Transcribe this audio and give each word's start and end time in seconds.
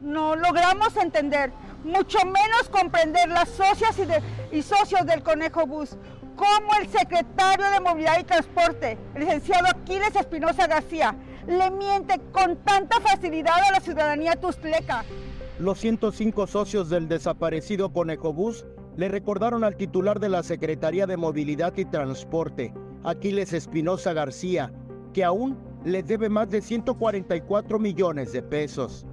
no 0.00 0.36
logramos 0.36 0.96
entender, 0.96 1.52
mucho 1.84 2.18
menos 2.24 2.68
comprender 2.70 3.28
las 3.28 3.48
socias 3.48 3.96
y, 4.52 4.62
socios 4.62 5.06
del 5.06 5.22
Conejo 5.22 5.66
Bus, 5.66 5.96
como 6.36 6.74
el 6.80 6.88
secretario 6.88 7.68
de 7.70 7.80
Movilidad 7.80 8.20
y 8.20 8.24
Transporte, 8.24 8.98
el 9.14 9.22
licenciado 9.22 9.66
Aquiles 9.68 10.14
Espinosa 10.14 10.66
García, 10.66 11.16
le 11.46 11.70
miente 11.70 12.20
con 12.32 12.56
tanta 12.64 13.00
facilidad 13.00 13.58
a 13.68 13.72
la 13.72 13.80
ciudadanía 13.80 14.36
tustleca. 14.36 15.04
Los 15.58 15.80
105 15.80 16.46
socios 16.46 16.88
del 16.88 17.08
desaparecido 17.08 17.92
Conejo 17.92 18.32
Bus 18.32 18.64
le 18.96 19.08
recordaron 19.08 19.64
al 19.64 19.76
titular 19.76 20.20
de 20.20 20.28
la 20.28 20.42
Secretaría 20.42 21.06
de 21.06 21.16
Movilidad 21.16 21.76
y 21.76 21.84
Transporte, 21.84 22.72
Aquiles 23.02 23.52
Espinosa 23.52 24.12
García, 24.12 24.72
que 25.12 25.24
aún 25.24 25.58
les 25.84 26.06
debe 26.06 26.28
más 26.28 26.50
de 26.50 26.60
144 26.60 27.78
millones 27.78 28.32
de 28.32 28.42
pesos. 28.42 29.06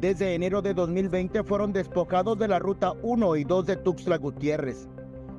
Desde 0.00 0.34
enero 0.34 0.60
de 0.60 0.74
2020 0.74 1.42
fueron 1.42 1.72
despojados 1.72 2.38
de 2.38 2.48
la 2.48 2.58
ruta 2.58 2.92
1 3.00 3.36
y 3.36 3.44
2 3.44 3.64
de 3.64 3.76
Tuxtla 3.76 4.18
Gutiérrez. 4.18 4.88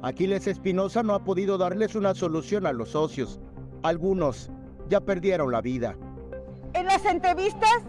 Aquiles 0.02 0.48
Espinosa 0.48 1.04
no 1.04 1.14
ha 1.14 1.24
podido 1.24 1.60
darles 1.60 1.94
una 1.94 2.16
solución 2.16 2.66
a 2.66 2.74
los 2.74 2.90
socios. 2.90 3.40
Algunos 3.84 4.50
ya 4.90 5.00
perdieron 5.00 5.52
la 5.52 5.62
vida. 5.62 5.96
En 6.74 6.88
las 6.88 7.06
entrevistas 7.06 7.84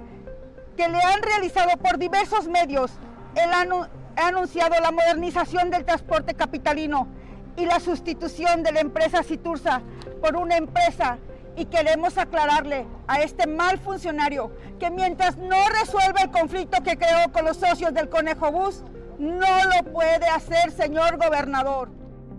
que 0.76 0.86
le 0.90 0.98
han 0.98 1.22
realizado 1.22 1.70
por 1.78 1.96
diversos 1.96 2.48
medios, 2.48 2.92
el 3.34 3.50
ha 3.50 4.28
anunciado 4.28 4.74
la 4.82 4.90
modernización 4.90 5.70
del 5.70 5.86
transporte 5.86 6.34
capitalino 6.34 7.08
y 7.56 7.64
la 7.64 7.80
sustitución 7.80 8.62
de 8.62 8.72
la 8.72 8.80
empresa 8.80 9.22
Citursa 9.22 9.80
por 10.20 10.36
una 10.36 10.58
empresa 10.58 11.16
y 11.58 11.64
queremos 11.66 12.16
aclararle 12.16 12.86
a 13.08 13.20
este 13.20 13.48
mal 13.48 13.78
funcionario 13.78 14.52
que 14.78 14.90
mientras 14.90 15.36
no 15.36 15.56
resuelva 15.80 16.22
el 16.22 16.30
conflicto 16.30 16.80
que 16.84 16.96
creó 16.96 17.32
con 17.32 17.44
los 17.44 17.56
socios 17.56 17.92
del 17.92 18.08
Conejo 18.08 18.52
Bus, 18.52 18.84
no 19.18 19.64
lo 19.64 19.92
puede 19.92 20.26
hacer, 20.26 20.70
señor 20.70 21.16
gobernador. 21.16 21.90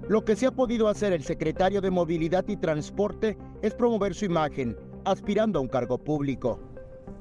Lo 0.07 0.23
que 0.23 0.37
se 0.37 0.47
ha 0.47 0.51
podido 0.51 0.87
hacer 0.87 1.11
el 1.11 1.23
secretario 1.23 1.81
de 1.81 1.91
Movilidad 1.91 2.47
y 2.47 2.55
Transporte 2.55 3.37
es 3.61 3.73
promover 3.73 4.15
su 4.15 4.23
imagen, 4.23 4.77
aspirando 5.03 5.59
a 5.59 5.61
un 5.61 5.67
cargo 5.67 5.97
público. 5.97 6.61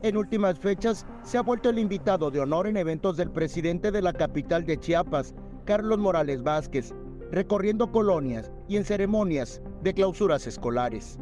En 0.03 0.17
últimas 0.17 0.57
fechas, 0.57 1.05
se 1.25 1.37
ha 1.37 1.43
vuelto 1.43 1.69
el 1.69 1.81
invitado 1.81 2.31
de 2.31 2.39
honor 2.39 2.69
en 2.69 2.77
eventos 2.77 3.17
del 3.17 3.33
presidente 3.33 3.91
de 3.91 4.03
la 4.03 4.13
capital 4.13 4.65
de 4.65 4.79
Chiapas, 4.79 5.35
Carlos 5.65 5.99
Morales 5.99 6.45
Vázquez, 6.45 6.95
recorriendo 7.33 7.91
colonias 7.91 8.53
y 8.69 8.77
en 8.77 8.85
ceremonias 8.85 9.61
de 9.83 9.95
clausuras 9.95 10.47
escolares. 10.47 11.19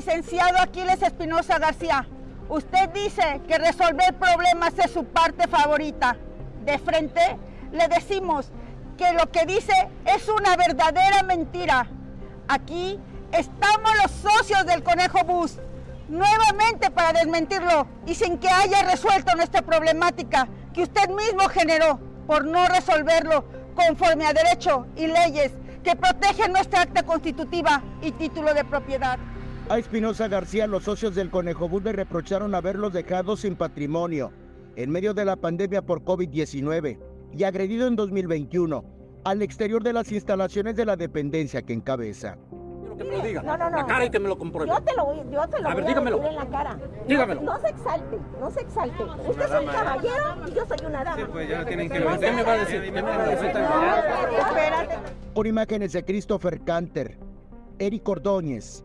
Licenciado 0.00 0.56
Aquiles 0.58 1.02
Espinosa 1.02 1.58
García, 1.58 2.06
usted 2.48 2.88
dice 2.88 3.42
que 3.46 3.58
resolver 3.58 4.14
problemas 4.14 4.72
es 4.78 4.92
su 4.92 5.04
parte 5.04 5.46
favorita. 5.46 6.16
De 6.64 6.78
frente, 6.78 7.20
le 7.70 7.86
decimos 7.86 8.50
que 8.96 9.12
lo 9.12 9.30
que 9.30 9.44
dice 9.44 9.74
es 10.06 10.26
una 10.26 10.56
verdadera 10.56 11.22
mentira. 11.22 11.86
Aquí 12.48 12.98
estamos 13.30 13.90
los 14.02 14.10
socios 14.10 14.64
del 14.64 14.82
Conejo 14.82 15.22
Bus, 15.24 15.58
nuevamente 16.08 16.90
para 16.90 17.12
desmentirlo 17.18 17.86
y 18.06 18.14
sin 18.14 18.38
que 18.38 18.48
haya 18.48 18.80
resuelto 18.80 19.36
nuestra 19.36 19.60
problemática 19.60 20.48
que 20.72 20.84
usted 20.84 21.10
mismo 21.10 21.46
generó 21.50 22.00
por 22.26 22.46
no 22.46 22.66
resolverlo 22.68 23.44
conforme 23.74 24.26
a 24.26 24.32
derecho 24.32 24.86
y 24.96 25.08
leyes 25.08 25.52
que 25.84 25.94
protegen 25.94 26.52
nuestra 26.52 26.80
acta 26.80 27.02
constitutiva 27.02 27.82
y 28.00 28.12
título 28.12 28.54
de 28.54 28.64
propiedad. 28.64 29.18
A 29.70 29.78
Espinosa 29.78 30.26
García, 30.26 30.66
los 30.66 30.82
socios 30.82 31.14
del 31.14 31.30
Conejo 31.30 31.68
Bus 31.68 31.84
le 31.84 31.92
reprocharon 31.92 32.54
haberlos 32.56 32.92
dejado 32.92 33.36
sin 33.36 33.54
patrimonio 33.54 34.32
en 34.74 34.90
medio 34.90 35.14
de 35.14 35.24
la 35.24 35.36
pandemia 35.36 35.80
por 35.82 36.02
COVID-19 36.02 36.98
y 37.32 37.44
agredido 37.44 37.86
en 37.86 37.94
2021 37.94 38.84
al 39.24 39.42
exterior 39.42 39.80
de 39.84 39.92
las 39.92 40.10
instalaciones 40.10 40.74
de 40.74 40.84
la 40.86 40.96
dependencia 40.96 41.62
que 41.62 41.72
encabeza. 41.72 42.36
Que 42.98 43.04
me 43.04 43.16
lo 43.18 43.22
diga. 43.22 43.42
No, 43.42 43.56
no, 43.56 43.70
no. 43.70 43.76
La 43.76 43.86
cara 43.86 44.04
y 44.06 44.10
que 44.10 44.18
me 44.18 44.28
lo 44.28 44.36
compruebe. 44.36 44.68
Yo 44.72 44.80
te 44.82 44.92
lo 44.96 45.04
voy, 45.06 45.18
yo 45.30 45.48
te 45.48 45.60
lo 45.62 45.68
A 45.68 45.74
ver, 45.74 45.84
voy 45.84 45.92
dígamelo. 45.92 46.16
decir 46.18 46.30
en 46.32 46.36
la 46.36 46.46
cara. 46.50 46.78
Dígamelo. 47.06 47.40
No, 47.42 47.52
no 47.54 47.60
se 47.60 47.68
exalte, 47.68 48.18
no 48.40 48.50
se 48.50 48.60
exalte. 48.62 49.02
Usted 49.04 49.44
es 49.44 49.60
un 49.60 49.66
caballero 49.66 50.24
y 50.48 50.52
yo 50.52 50.66
soy 50.66 50.86
una 50.86 51.04
dama. 51.04 51.28
pues 51.30 51.48
ya 51.48 51.64
tienen 51.64 51.88
que 51.88 51.94
se 51.98 52.02
¿Qué 52.18 52.32
me 52.32 52.42
va 52.42 52.52
a 52.54 52.56
decir? 52.58 52.82
exalte. 52.82 52.92
¿Qué 52.92 53.02
me 53.02 53.02
va 53.02 53.24
a 53.24 53.28
decir? 53.28 53.50
No, 53.54 54.38
espérate. 54.48 54.98
Con 55.32 55.46
imágenes 55.46 55.92
de 55.92 56.04
Christopher 56.04 56.60
Canter, 56.64 57.16
Eric 57.78 58.06
Ordóñez, 58.08 58.84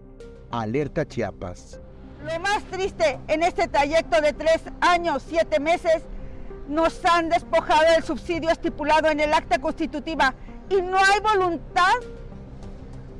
Alerta 0.62 1.06
Chiapas. 1.06 1.80
Lo 2.24 2.40
más 2.40 2.64
triste 2.72 3.20
en 3.28 3.44
este 3.44 3.68
trayecto 3.68 4.20
de 4.22 4.34
tres 4.34 4.62
años, 4.82 5.24
siete 5.28 5.60
meses, 5.60 6.04
nos 6.68 7.04
han 7.06 7.30
despojado 7.30 7.92
del 7.92 8.04
subsidio 8.04 8.50
estipulado 8.50 9.10
en 9.10 9.20
el 9.20 9.34
acta 9.34 9.60
constitutiva 9.60 10.34
y 10.70 10.82
no 10.82 10.98
hay 10.98 11.20
voluntad 11.20 11.94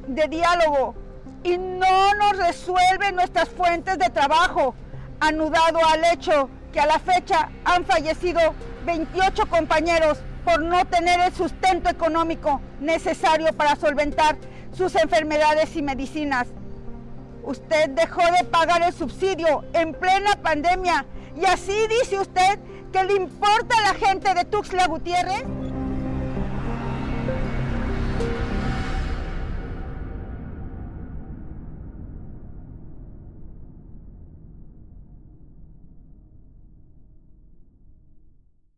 de 0.08 0.28
diálogo 0.28 0.96
y 1.44 1.58
no 1.58 2.14
nos 2.16 2.38
resuelve 2.38 3.12
nuestras 3.12 3.50
fuentes 3.50 4.00
de 4.00 4.10
trabajo, 4.10 4.74
anudado 5.20 5.80
al 5.86 6.04
hecho 6.06 6.50
que 6.74 6.80
a 6.80 6.88
la 6.88 7.00
fecha 7.00 7.50
han 7.64 7.86
fallecido 7.86 8.42
28 8.86 9.46
compañeros 9.48 10.18
por 10.44 10.62
no 10.62 10.86
tener 10.86 11.20
el 11.20 11.34
sustento 11.34 11.90
económico 11.90 12.62
necesario 12.80 13.54
para 13.54 13.76
solventar 13.76 14.38
sus 14.76 14.96
enfermedades 14.96 15.76
y 15.76 15.82
medicinas. 15.82 16.48
Usted 17.46 17.92
dejó 17.92 18.22
de 18.32 18.44
pagar 18.44 18.82
el 18.82 18.92
subsidio 18.92 19.64
en 19.74 19.94
plena 19.94 20.36
pandemia 20.42 21.06
y 21.40 21.46
así 21.46 21.76
dice 22.02 22.20
usted 22.20 22.60
que 22.92 23.04
le 23.04 23.14
importa 23.14 23.78
a 23.78 23.94
la 23.94 24.08
gente 24.08 24.34
de 24.34 24.46
Tuxtla 24.46 24.88
Gutiérrez. 24.88 25.44